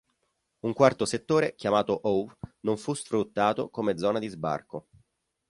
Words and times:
Un 0.61 0.73
quarto 0.73 1.05
settore, 1.05 1.53
chiamato 1.53 1.93
How, 2.03 2.27
non 2.61 2.77
fu 2.77 2.95
sfruttato 2.95 3.69
come 3.69 3.99
zona 3.99 4.17
di 4.17 4.29
sbarco. 4.29 4.87